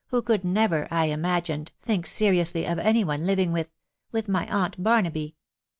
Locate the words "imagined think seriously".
1.09-2.65